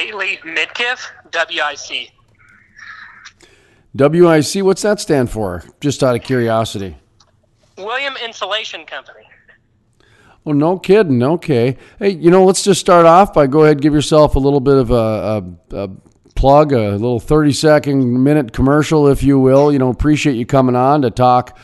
[0.00, 2.10] Bailey Midkiff, WIC.
[3.94, 5.62] WIC, what's that stand for?
[5.82, 6.96] Just out of curiosity.
[7.76, 9.26] William Insulation Company.
[10.46, 11.22] Oh, no kidding.
[11.22, 11.76] Okay.
[11.98, 14.76] Hey, you know, let's just start off by go ahead give yourself a little bit
[14.76, 15.90] of a, a, a
[16.34, 19.70] plug, a little 30 second minute commercial, if you will.
[19.70, 21.58] You know, appreciate you coming on to talk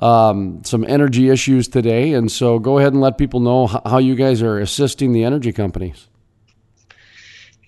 [0.00, 2.14] um, some energy issues today.
[2.14, 5.52] And so go ahead and let people know how you guys are assisting the energy
[5.52, 6.08] companies.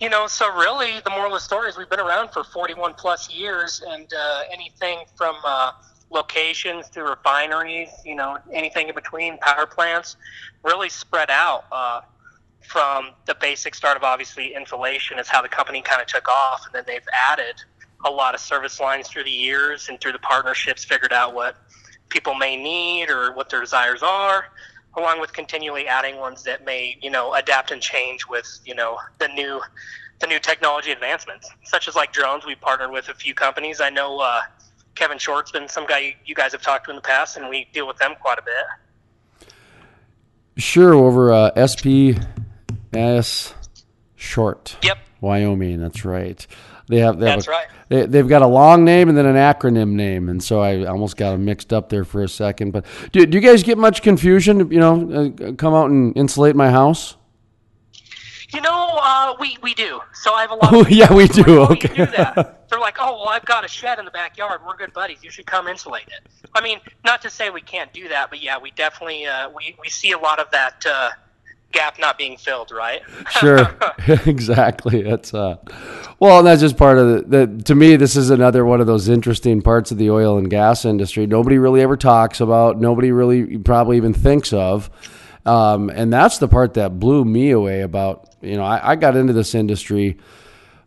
[0.00, 2.94] You know, so really, the moral of the story is we've been around for 41
[2.94, 5.72] plus years, and uh, anything from uh,
[6.11, 10.16] locations to refineries, you know, anything in between, power plants,
[10.62, 11.64] really spread out.
[11.72, 12.00] Uh,
[12.62, 16.64] from the basic start of obviously insulation is how the company kind of took off,
[16.67, 17.56] and then they've added
[18.04, 21.56] a lot of service lines through the years and through the partnerships, figured out what
[22.08, 24.46] people may need or what their desires are,
[24.98, 28.98] along with continually adding ones that may, you know, adapt and change with, you know,
[29.18, 29.61] the new
[30.20, 32.45] the new technology advancements, such as like drones.
[32.45, 33.81] We partnered with a few companies.
[33.81, 34.41] I know uh,
[34.97, 37.69] Kevin Short's been some guy you guys have talked to in the past, and we
[37.73, 39.48] deal with them quite a bit.
[40.56, 43.55] Sure, over uh, SPS
[44.17, 44.77] Short.
[44.83, 44.98] Yep.
[45.20, 45.80] Wyoming.
[45.80, 46.45] That's right.
[46.89, 47.19] They have.
[47.19, 47.67] They That's a, right.
[47.89, 51.17] They, they've got a long name and then an acronym name, and so I almost
[51.17, 52.70] got them mixed up there for a second.
[52.72, 54.70] But do, do you guys get much confusion?
[54.70, 57.17] You know, uh, come out and insulate my house.
[58.55, 60.00] You know, uh, we we do.
[60.14, 60.72] So I have a lot.
[60.72, 61.42] Oh, yeah, we do.
[61.42, 61.89] like, "Oh, Okay.
[61.89, 62.55] do that.
[62.70, 64.61] They're like, oh well, I've got a shed in the backyard.
[64.67, 65.19] We're good buddies.
[65.23, 66.27] You should come insulate it.
[66.55, 69.75] I mean, not to say we can't do that, but yeah, we definitely uh, we
[69.80, 71.11] we see a lot of that uh,
[71.72, 73.02] gap not being filled, right?
[73.30, 73.69] Sure,
[74.27, 75.02] exactly.
[75.02, 75.56] That's uh,
[76.19, 77.62] well, that's just part of the, the.
[77.64, 80.84] To me, this is another one of those interesting parts of the oil and gas
[80.84, 81.27] industry.
[81.27, 82.80] Nobody really ever talks about.
[82.80, 84.91] Nobody really probably even thinks of.
[85.46, 88.34] Um, and that's the part that blew me away about.
[88.41, 90.19] You know, I, I got into this industry.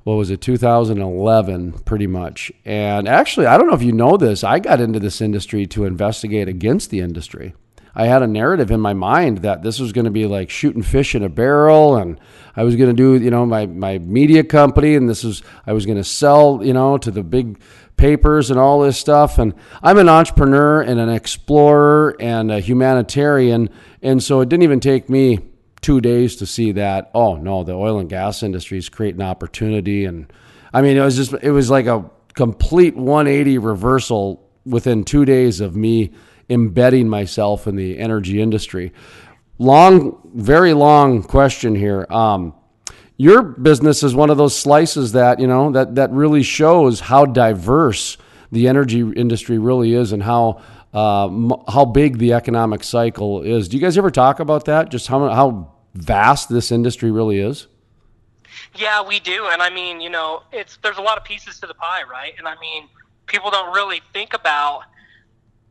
[0.03, 2.51] What was it, 2011, pretty much.
[2.65, 4.43] And actually, I don't know if you know this.
[4.43, 7.53] I got into this industry to investigate against the industry.
[7.93, 10.81] I had a narrative in my mind that this was going to be like shooting
[10.81, 12.19] fish in a barrel, and
[12.55, 15.73] I was going to do, you know, my my media company, and this is I
[15.73, 17.61] was going to sell, you know, to the big
[17.97, 19.37] papers and all this stuff.
[19.37, 19.53] And
[19.83, 23.69] I'm an entrepreneur and an explorer and a humanitarian,
[24.01, 25.39] and so it didn't even take me
[25.81, 27.11] two days to see that.
[27.13, 30.31] Oh no, the oil and gas industry is creating opportunity, and
[30.73, 35.59] I mean, it was just it was like a complete 180 reversal within two days
[35.59, 36.11] of me
[36.51, 38.91] embedding myself in the energy industry.
[39.57, 42.05] Long, very long question here.
[42.09, 42.53] Um,
[43.17, 47.25] your business is one of those slices that you know that that really shows how
[47.25, 48.17] diverse
[48.51, 50.61] the energy industry really is and how
[50.93, 53.69] uh, m- how big the economic cycle is.
[53.69, 54.89] Do you guys ever talk about that?
[54.89, 57.67] Just how how vast this industry really is?
[58.75, 61.67] Yeah, we do, and I mean, you know, it's there's a lot of pieces to
[61.67, 62.33] the pie, right?
[62.39, 62.87] And I mean,
[63.27, 64.83] people don't really think about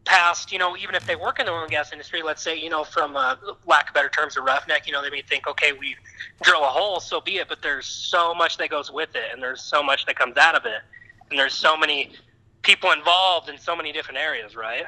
[0.05, 2.59] past, you know, even if they work in the oil and gas industry, let's say,
[2.59, 5.47] you know, from uh, lack of better terms, a roughneck, you know, they may think,
[5.47, 5.94] okay, we
[6.43, 9.43] drill a hole, so be it, but there's so much that goes with it, and
[9.43, 10.83] there's so much that comes out of it,
[11.31, 12.12] and there's so many
[12.62, 14.84] people involved in so many different areas, right?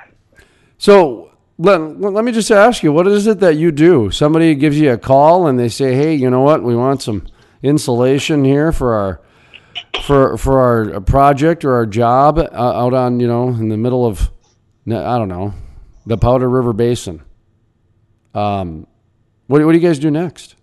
[0.79, 4.11] So let, let me just ask you, what is it that you do?
[4.11, 6.63] Somebody gives you a call and they say, "Hey, you know what?
[6.63, 7.27] We want some
[7.63, 9.21] insulation here for our
[10.05, 14.05] for for our project or our job uh, out on you know in the middle
[14.05, 14.31] of
[14.87, 15.55] I don't know
[16.07, 17.23] the Powder River Basin."
[18.35, 18.87] Um,
[19.47, 20.57] what what do you guys do next?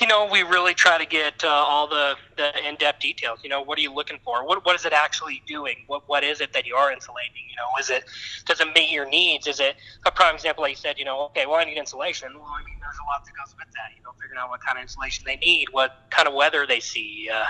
[0.00, 3.40] you know, we really try to get uh, all the, the in-depth details.
[3.42, 4.46] You know, what are you looking for?
[4.46, 5.76] What what is it actually doing?
[5.86, 7.42] What what is it that you are insulating?
[7.48, 8.04] You know, is it
[8.46, 9.46] does it meet your needs?
[9.46, 10.62] Is it a prime example?
[10.62, 12.28] Like you said, you know, okay, well, I need insulation.
[12.34, 13.96] Well, I mean, there's a lot that goes with that.
[13.96, 16.80] You know, figuring out what kind of insulation they need, what kind of weather they
[16.80, 17.46] see, uh,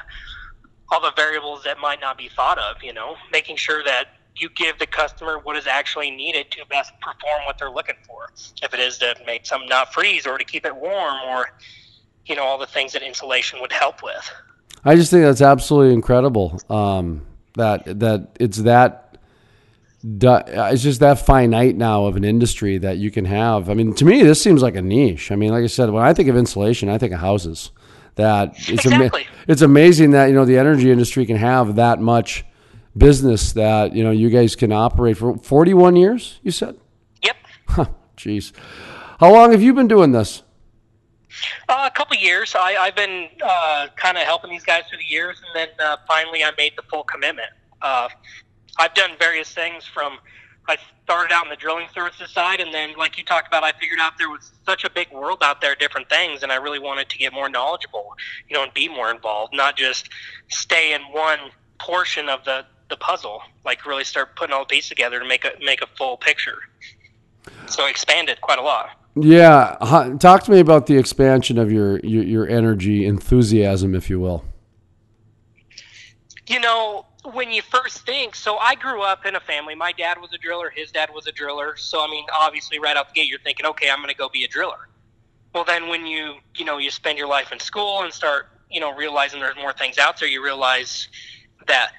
[0.93, 2.83] all the variables that might not be thought of.
[2.83, 6.93] You know, making sure that you give the customer what is actually needed to best
[7.01, 8.31] perform what they're looking for.
[8.63, 11.51] If it is to make something not freeze or to keep it warm or
[12.27, 14.31] you know all the things that insulation would help with.
[14.85, 16.61] I just think that's absolutely incredible.
[16.69, 19.17] Um, that that it's that
[20.19, 23.71] du- it's just that finite now of an industry that you can have.
[23.71, 25.31] I mean, to me, this seems like a niche.
[25.31, 27.71] I mean, like I said, when I think of insulation, I think of houses.
[28.17, 29.11] That it's ama-
[29.49, 32.45] it's amazing that you know the energy industry can have that much
[32.97, 36.41] business that you know you guys can operate for 41 years.
[36.43, 36.77] You said,
[37.23, 37.37] Yep.
[37.69, 37.87] huh,
[38.17, 38.53] jeez,
[39.21, 40.43] how long have you been doing this?
[41.69, 42.55] Uh, a couple years.
[42.55, 45.97] I, I've been uh, kind of helping these guys through the years, and then uh,
[46.07, 47.51] finally I made the full commitment.
[47.83, 48.09] Uh,
[48.79, 50.19] I've done various things from
[50.67, 53.73] I started out in the drilling services side, and then, like you talked about, I
[53.73, 56.79] figured out there was such a big world out there, different things, and I really
[56.79, 58.15] wanted to get more knowledgeable,
[58.49, 60.09] you know, and be more involved, not just
[60.49, 61.39] stay in one
[61.79, 63.43] portion of the the puzzle.
[63.65, 66.59] Like really start putting all the pieces together to make a make a full picture.
[67.67, 68.91] So expanded quite a lot.
[69.17, 69.77] Yeah,
[70.19, 74.45] talk to me about the expansion of your, your your energy enthusiasm, if you will.
[76.49, 79.75] You know, when you first think, so I grew up in a family.
[79.75, 81.77] My dad was a driller, his dad was a driller.
[81.77, 84.29] So I mean, obviously, right out the gate, you're thinking, okay, I'm going to go
[84.29, 84.89] be a driller.
[85.55, 88.81] Well, then when you you know you spend your life in school and start you
[88.81, 91.09] know realizing there's more things out there, you realize
[91.69, 91.93] that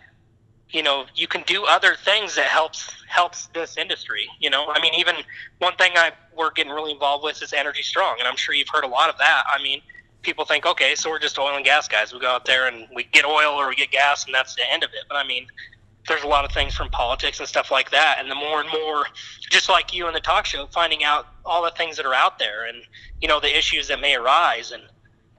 [0.76, 4.28] you know you can do other things that helps helps this industry.
[4.40, 5.16] You know, I mean, even
[5.60, 8.70] one thing I we're getting really involved with is Energy Strong, and I'm sure you've
[8.72, 9.44] heard a lot of that.
[9.48, 9.82] I mean
[10.26, 12.12] people think, okay, so we're just oil and gas guys.
[12.12, 14.64] We go out there and we get oil or we get gas, and that's the
[14.70, 15.06] end of it.
[15.08, 15.48] But I mean,
[16.08, 18.18] there's a lot of things from politics and stuff like that.
[18.20, 19.06] And the more and more,
[19.50, 22.40] just like you in the talk show, finding out all the things that are out
[22.40, 22.82] there and,
[23.22, 24.72] you know, the issues that may arise.
[24.72, 24.84] And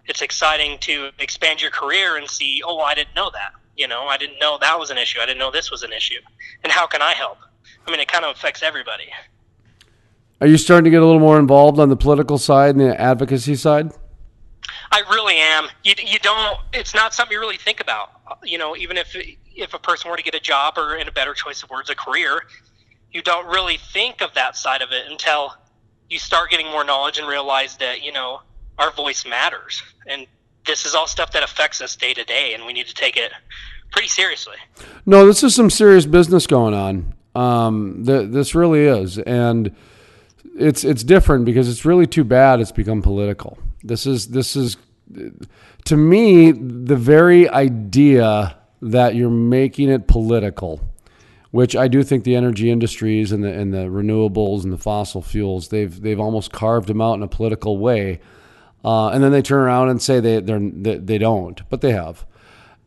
[0.07, 3.53] it's exciting to expand your career and see, oh, I didn't know that.
[3.77, 5.21] You know, I didn't know that was an issue.
[5.21, 6.21] I didn't know this was an issue.
[6.65, 7.39] And how can I help?
[7.87, 9.09] I mean, it kind of affects everybody.
[10.41, 13.01] Are you starting to get a little more involved on the political side and the
[13.01, 13.93] advocacy side?
[14.93, 15.69] I really am.
[15.85, 16.59] You, you don't.
[16.73, 18.11] It's not something you really think about.
[18.45, 19.17] You know, even if
[19.55, 21.91] if a person were to get a job or, in a better choice of words,
[21.91, 22.43] a career,
[23.11, 25.55] you don't really think of that side of it until
[26.09, 28.41] you start getting more knowledge and realize that you know
[28.79, 30.27] our voice matters, and
[30.67, 33.17] this is all stuff that affects us day to day, and we need to take
[33.17, 33.33] it
[33.93, 34.57] pretty seriously.
[35.05, 37.15] No, this is some serious business going on.
[37.35, 39.75] Um, the, this really is, and
[40.59, 43.59] it's it's different because it's really too bad it's become political.
[43.83, 44.77] This is this is
[45.85, 50.81] to me the very idea that you're making it political,
[51.51, 55.23] which I do think the energy industries and the and the renewables and the fossil
[55.23, 58.21] fuels they've they've almost carved them out in a political way,
[58.85, 62.27] uh, and then they turn around and say they they, they don't, but they have.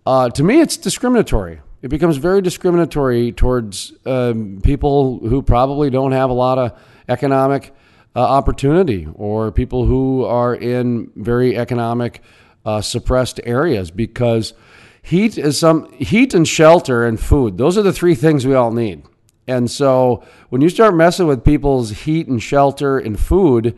[0.06, 1.62] Uh, to me, it's discriminatory.
[1.82, 6.78] It becomes very discriminatory towards um, people who probably don't have a lot of
[7.08, 7.74] economic
[8.16, 12.22] uh, opportunity or people who are in very economic
[12.66, 14.54] uh, suppressed areas because
[15.02, 18.72] heat is some heat and shelter and food those are the three things we all
[18.72, 19.04] need
[19.48, 23.78] and so when you start messing with people's heat and shelter and food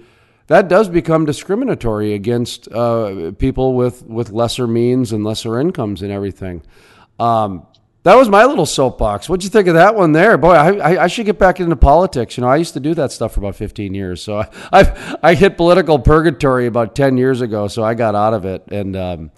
[0.52, 6.12] that does become discriminatory against uh, people with, with lesser means and lesser incomes and
[6.12, 6.62] everything
[7.20, 7.68] um,
[8.04, 9.30] that was my little soapbox.
[9.30, 10.36] What'd you think of that one there?
[10.38, 12.36] Boy, I, I, should get back into politics.
[12.36, 14.24] You know, I used to do that stuff for about 15 years.
[14.24, 17.68] So I, I, I hit political purgatory about 10 years ago.
[17.68, 18.64] So I got out of it.
[18.72, 19.32] And um,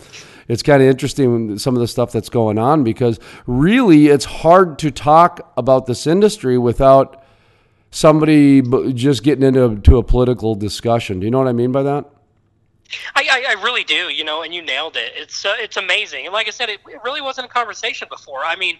[0.47, 4.79] it's kind of interesting some of the stuff that's going on because really it's hard
[4.79, 7.22] to talk about this industry without
[7.93, 8.61] somebody
[8.93, 11.19] just getting into to a political discussion.
[11.19, 12.09] Do you know what I mean by that?
[13.15, 15.13] I, I, I, really do, you know, and you nailed it.
[15.15, 16.25] It's uh, it's amazing.
[16.25, 18.39] And like I said, it, it really wasn't a conversation before.
[18.43, 18.77] I mean,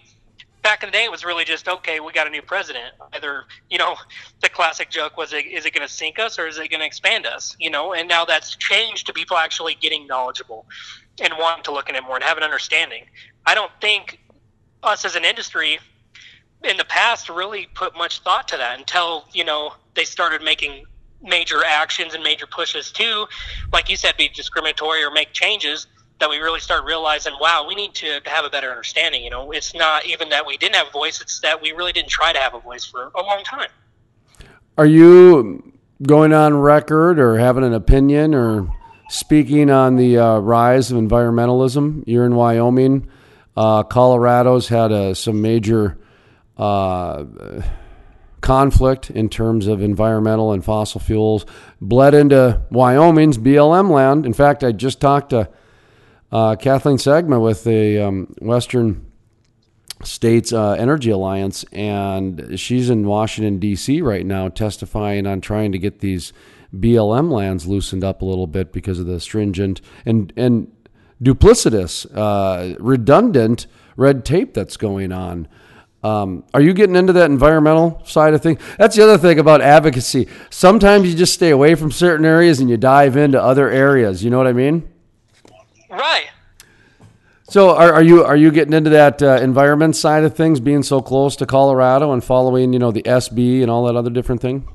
[0.62, 1.98] back in the day, it was really just okay.
[1.98, 2.94] We got a new president.
[3.12, 3.96] Either you know,
[4.40, 6.86] the classic joke was, "Is it going to sink us or is it going to
[6.86, 10.66] expand us?" You know, and now that's changed to people actually getting knowledgeable
[11.20, 13.06] and wanting to look at it more and have an understanding.
[13.46, 14.20] I don't think
[14.82, 15.78] us as an industry
[16.64, 20.84] in the past really put much thought to that until you know they started making
[21.22, 23.26] major actions and major pushes to,
[23.72, 25.86] like you said, be discriminatory or make changes
[26.20, 29.24] that we really start realizing, wow, we need to have a better understanding.
[29.24, 31.92] You know, it's not even that we didn't have a voice; it's that we really
[31.92, 33.68] didn't try to have a voice for a long time.
[34.76, 38.68] Are you going on record or having an opinion or
[39.08, 42.04] speaking on the uh, rise of environmentalism?
[42.06, 43.08] You're in Wyoming.
[43.56, 45.96] Uh, Colorado's had uh, some major
[46.56, 47.24] uh,
[48.40, 51.46] conflict in terms of environmental and fossil fuels
[51.80, 54.26] bled into Wyoming's BLM land.
[54.26, 55.48] In fact, I just talked to
[56.30, 59.06] uh, Kathleen Sgamma with the um, Western
[60.02, 64.02] States uh, Energy Alliance, and she's in Washington, D.C.
[64.02, 66.32] right now testifying on trying to get these
[66.74, 70.70] BLM lands loosened up a little bit because of the stringent and, and
[71.22, 75.48] duplicitous, uh, redundant red tape that's going on.
[76.04, 78.60] Um, are you getting into that environmental side of things?
[78.76, 80.28] That's the other thing about advocacy.
[80.50, 84.22] Sometimes you just stay away from certain areas and you dive into other areas.
[84.22, 84.86] You know what I mean?
[85.88, 86.26] Right.
[87.48, 90.82] So, are, are you are you getting into that uh, environment side of things, being
[90.82, 94.42] so close to Colorado and following, you know, the SB and all that other different
[94.42, 94.68] thing?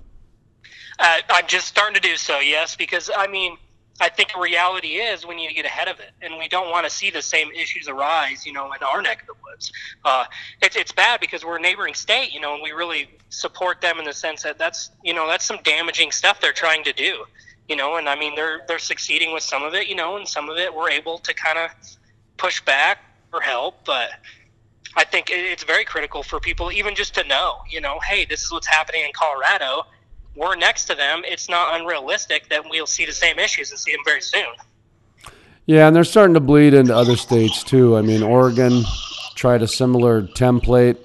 [0.98, 3.58] Uh, I'm just starting to do so, yes, because I mean,
[4.02, 6.70] I think the reality is we need to get ahead of it, and we don't
[6.70, 9.72] want to see the same issues arise, you know, in our neck of the woods.
[10.06, 10.26] Uh,
[10.62, 14.00] it's it's bad because we're a neighboring state, you know, and we really support them
[14.00, 17.26] in the sense that that's you know that's some damaging stuff they're trying to do,
[17.68, 20.28] you know, and I mean they're they're succeeding with some of it, you know, and
[20.28, 21.72] some of it we're able to kind of
[22.38, 23.00] push back
[23.34, 24.12] or help, but.
[24.96, 28.42] I think it's very critical for people even just to know, you know, hey, this
[28.42, 29.86] is what's happening in Colorado
[30.36, 33.92] we're next to them, it's not unrealistic that we'll see the same issues and see
[33.92, 34.48] them very soon.
[35.66, 37.96] Yeah, and they're starting to bleed into other states too.
[37.96, 38.84] I mean, Oregon
[39.36, 40.98] tried a similar template.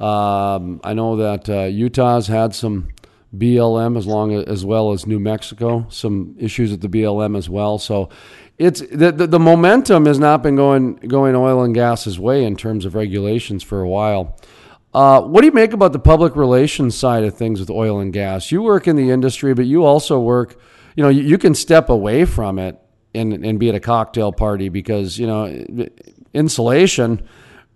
[0.00, 2.88] Um, I know that uh, Utah's had some
[3.36, 7.50] BLM as long as, as well as New Mexico, some issues with the BLM as
[7.50, 7.78] well.
[7.78, 8.08] So
[8.56, 12.56] it's the, the, the momentum has not been going going oil and gas's way in
[12.56, 14.36] terms of regulations for a while.
[14.98, 18.12] Uh, what do you make about the public relations side of things with oil and
[18.12, 18.50] gas?
[18.50, 20.60] You work in the industry, but you also work,
[20.96, 22.76] you know, you, you can step away from it
[23.14, 25.64] and, and be at a cocktail party because, you know,
[26.34, 27.22] insulation,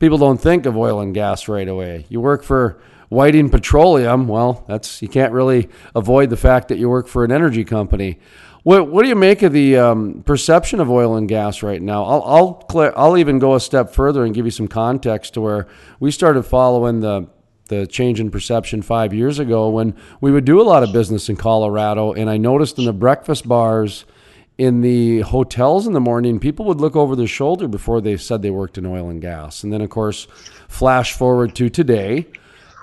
[0.00, 2.06] people don't think of oil and gas right away.
[2.08, 6.88] You work for Whiting Petroleum, well, that's you can't really avoid the fact that you
[6.88, 8.18] work for an energy company.
[8.62, 12.04] What, what do you make of the um, perception of oil and gas right now?
[12.04, 15.40] I'll I'll, clear, I'll even go a step further and give you some context to
[15.40, 15.66] where
[15.98, 17.28] we started following the
[17.68, 21.28] the change in perception five years ago when we would do a lot of business
[21.30, 24.04] in Colorado, and I noticed in the breakfast bars
[24.58, 28.42] in the hotels in the morning, people would look over their shoulder before they said
[28.42, 29.64] they worked in oil and gas.
[29.64, 30.26] And then, of course,
[30.68, 32.26] flash forward to today,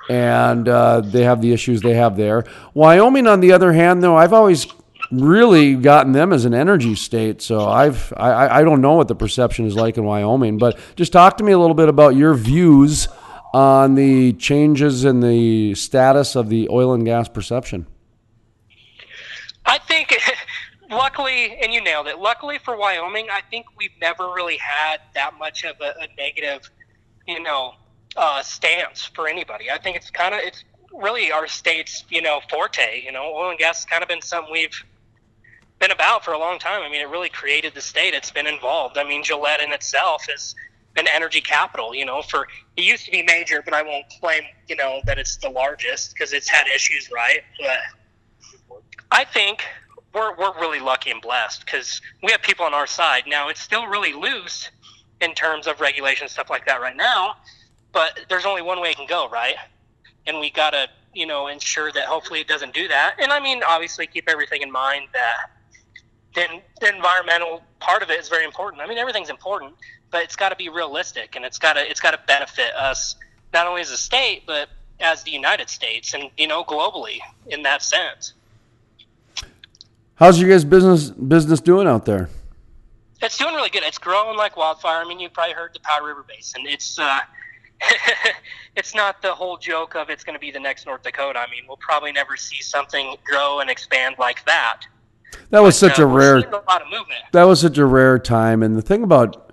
[0.10, 2.46] and uh, they have the issues they have there.
[2.74, 4.66] Wyoming, on the other hand, though, I've always
[5.12, 7.42] really gotten them as an energy state.
[7.42, 11.12] So I've I, I don't know what the perception is like in Wyoming, but just
[11.12, 13.08] talk to me a little bit about your views
[13.54, 17.88] on the changes in the status of the oil and gas perception.
[19.66, 20.16] I think,
[20.90, 22.20] luckily, and you nailed it.
[22.20, 26.70] Luckily for Wyoming, I think we've never really had that much of a, a negative,
[27.28, 27.74] you know,
[28.16, 29.70] uh, stance for anybody.
[29.72, 30.64] I think it's kind of it's
[30.94, 33.04] really our state's you know forte.
[33.04, 34.84] You know, oil and gas has kind of been something we've
[35.80, 36.82] been about for a long time.
[36.84, 38.14] I mean, it really created the state.
[38.14, 38.98] It's been involved.
[38.98, 40.54] I mean, Gillette in itself is
[40.98, 41.96] an energy capital.
[41.96, 45.18] You know, for it used to be major, but I won't claim you know that
[45.18, 47.42] it's the largest because it's had issues, right?
[47.60, 48.82] But
[49.12, 49.64] I think
[50.14, 53.24] we're we're really lucky and blessed because we have people on our side.
[53.28, 54.70] Now it's still really loose
[55.22, 57.36] in terms of regulation stuff like that right now,
[57.92, 59.56] but there's only one way it can go, right?
[60.28, 63.16] And we gotta you know ensure that hopefully it doesn't do that.
[63.20, 65.52] And I mean, obviously, keep everything in mind that
[66.40, 68.82] then the environmental part of it is very important.
[68.82, 69.74] I mean, everything's important,
[70.12, 73.16] but it's got to be realistic and it's got to it's got to benefit us
[73.54, 74.70] not only as a state but
[75.00, 78.34] as the United States and you know globally in that sense.
[80.16, 82.30] How's your guys' business business doing out there?
[83.22, 83.84] It's doing really good.
[83.84, 85.02] It's growing like wildfire.
[85.04, 86.64] I mean, you've probably heard the Powder River Basin.
[86.66, 87.20] It's uh,
[88.76, 91.40] it's not the whole joke of it's going to be the next North Dakota.
[91.40, 94.82] I mean, we'll probably never see something grow and expand like that.
[95.50, 96.38] That was such a rare.
[96.38, 96.64] A
[97.32, 99.52] that was such a rare time, and the thing about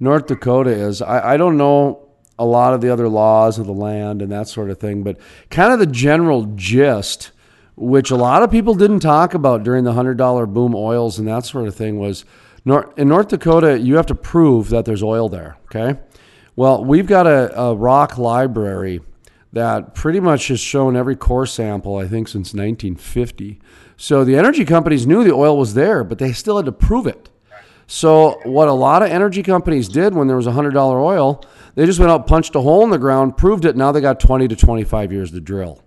[0.00, 3.72] North Dakota is I, I don't know a lot of the other laws of the
[3.72, 5.18] land and that sort of thing, but
[5.50, 7.32] kind of the general gist,
[7.76, 11.28] which a lot of people didn't talk about during the hundred dollar boom oils and
[11.28, 12.24] that sort of thing, was
[12.96, 15.56] in North Dakota you have to prove that there's oil there.
[15.66, 15.98] Okay,
[16.56, 19.00] well we've got a, a rock library
[19.52, 23.58] that pretty much has shown every core sample I think since 1950
[23.98, 27.06] so the energy companies knew the oil was there, but they still had to prove
[27.06, 27.28] it.
[27.88, 31.44] So what a lot of energy companies did when there was a hundred dollar oil,
[31.74, 33.76] they just went out, punched a hole in the ground, proved it.
[33.76, 35.82] Now they got twenty to twenty five years to drill.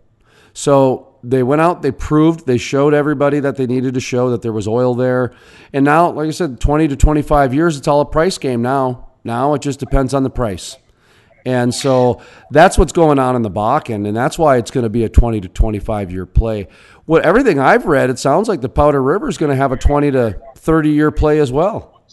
[0.54, 4.42] So they went out, they proved, they showed everybody that they needed to show that
[4.42, 5.34] there was oil there.
[5.72, 9.12] And now, like I said, 20 to 25 years, it's all a price game now.
[9.24, 10.78] Now it just depends on the price.
[11.46, 14.90] And so that's what's going on in the Bakken, and that's why it's going to
[14.90, 16.68] be a 20 to 25 year play.
[17.06, 19.78] What everything I've read, it sounds like the Powder River is going to have a
[19.78, 22.04] 20 to 30 year play as well.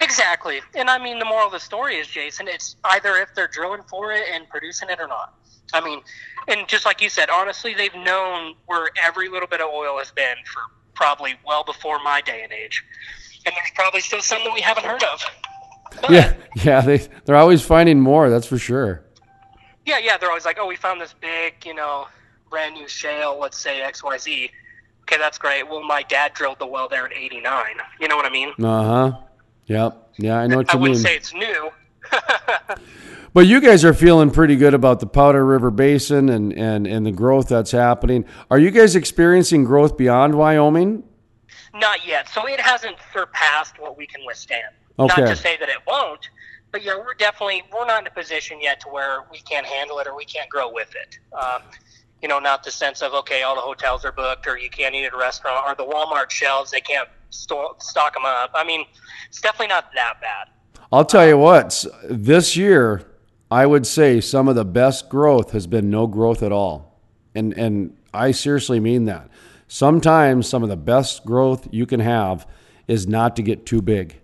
[0.00, 3.48] Exactly, and I mean the moral of the story is, Jason, it's either if they're
[3.48, 5.34] drilling for it and producing it or not.
[5.72, 6.00] I mean,
[6.48, 10.10] and just like you said, honestly, they've known where every little bit of oil has
[10.10, 10.62] been for
[10.94, 12.84] probably well before my day and age,
[13.46, 15.24] and there's probably still some that we haven't heard of.
[16.10, 18.28] yeah, yeah, they they're always finding more.
[18.28, 19.04] That's for sure.
[19.86, 22.08] Yeah, yeah, they're always like, oh, we found this big, you know,
[22.50, 23.38] brand new shale.
[23.38, 24.50] Let's say X Y Z.
[25.02, 25.68] Okay, that's great.
[25.68, 27.64] Well, my dad drilled the well there in '89.
[28.00, 28.52] You know what I mean?
[28.62, 29.18] Uh huh.
[29.66, 30.10] Yep.
[30.18, 30.88] Yeah, I know what you I mean.
[30.88, 31.70] I wouldn't say it's new.
[33.34, 37.04] but you guys are feeling pretty good about the Powder River Basin and, and, and
[37.04, 38.24] the growth that's happening.
[38.50, 41.02] Are you guys experiencing growth beyond Wyoming?
[41.74, 42.28] Not yet.
[42.28, 44.72] So it hasn't surpassed what we can withstand.
[44.98, 45.22] Okay.
[45.22, 46.30] Not to say that it won't,
[46.72, 49.98] but yeah, we're definitely we're not in a position yet to where we can't handle
[49.98, 51.18] it or we can't grow with it.
[51.34, 51.62] Um,
[52.26, 54.96] you know, not the sense of okay, all the hotels are booked or you can't
[54.96, 58.50] eat at a restaurant or the Walmart shelves they can't stock them up.
[58.52, 58.84] I mean,
[59.28, 60.48] it's definitely not that bad.
[60.90, 63.06] I'll tell you what, this year
[63.48, 67.00] I would say some of the best growth has been no growth at all.
[67.36, 69.30] And and I seriously mean that.
[69.68, 72.44] Sometimes some of the best growth you can have
[72.88, 74.16] is not to get too big.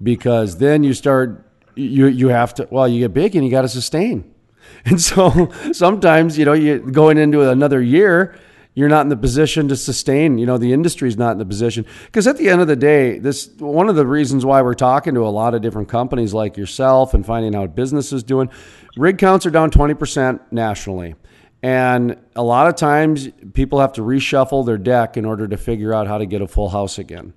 [0.00, 3.62] Because then you start you you have to well, you get big and you got
[3.62, 4.36] to sustain.
[4.84, 8.36] And so sometimes, you know, you going into another year,
[8.74, 11.84] you're not in the position to sustain, you know, the industry's not in the position.
[12.06, 15.14] Because at the end of the day, this one of the reasons why we're talking
[15.14, 18.48] to a lot of different companies like yourself and finding out business is doing,
[18.96, 21.14] rig counts are down 20% nationally.
[21.62, 25.92] And a lot of times people have to reshuffle their deck in order to figure
[25.92, 27.34] out how to get a full house again.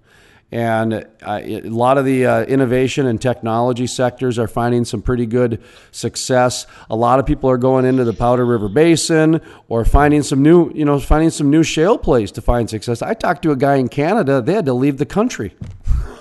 [0.54, 5.26] And uh, a lot of the uh, innovation and technology sectors are finding some pretty
[5.26, 6.68] good success.
[6.92, 10.72] A lot of people are going into the Powder River Basin or finding some new,
[10.72, 13.02] you know, finding some new shale plays to find success.
[13.02, 15.56] I talked to a guy in Canada; they had to leave the country.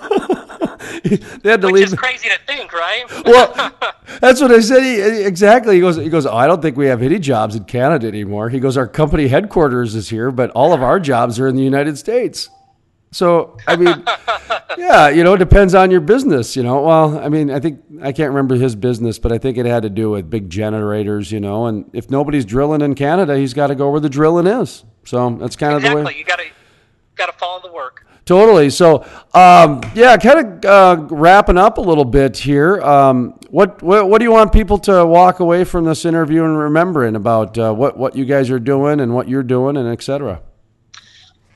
[1.03, 1.83] they had to Which leave.
[1.83, 3.05] is crazy to think, right?
[3.27, 3.71] well,
[4.19, 4.81] that's what I said.
[4.81, 5.75] He, exactly.
[5.75, 5.97] He goes.
[5.97, 6.25] He goes.
[6.25, 8.49] Oh, I don't think we have any jobs in Canada anymore.
[8.49, 8.77] He goes.
[8.77, 12.49] Our company headquarters is here, but all of our jobs are in the United States.
[13.13, 14.03] So I mean,
[14.77, 16.55] yeah, you know, it depends on your business.
[16.55, 19.57] You know, well, I mean, I think I can't remember his business, but I think
[19.57, 21.31] it had to do with big generators.
[21.31, 24.47] You know, and if nobody's drilling in Canada, he's got to go where the drilling
[24.47, 24.83] is.
[25.05, 25.75] So that's kind exactly.
[25.75, 26.01] of the way.
[26.01, 26.19] Exactly.
[26.19, 26.45] You got to
[27.15, 28.05] got to follow the work.
[28.25, 28.69] Totally.
[28.69, 29.03] So,
[29.33, 32.81] um, yeah, kind of uh, wrapping up a little bit here.
[32.81, 36.57] Um, what, what, what do you want people to walk away from this interview and
[36.57, 40.01] remembering about uh, what what you guys are doing and what you're doing and et
[40.01, 40.41] cetera?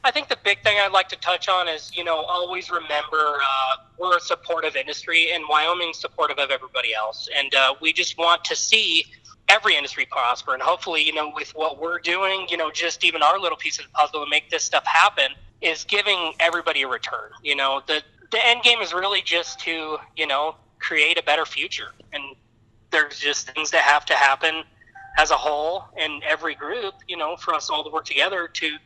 [0.07, 3.39] I think the big thing I'd like to touch on is, you know, always remember
[3.41, 7.27] uh, we're a supportive industry and Wyoming's supportive of everybody else.
[7.35, 9.03] And uh, we just want to see
[9.49, 10.53] every industry prosper.
[10.53, 13.79] And hopefully, you know, with what we're doing, you know, just even our little piece
[13.79, 17.31] of the puzzle to make this stuff happen is giving everybody a return.
[17.43, 21.45] You know, the, the end game is really just to, you know, create a better
[21.45, 21.91] future.
[22.13, 22.23] And
[22.91, 24.63] there's just things that have to happen
[25.17, 28.77] as a whole and every group, you know, for us all to work together to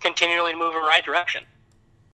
[0.00, 1.44] continually move in the right direction.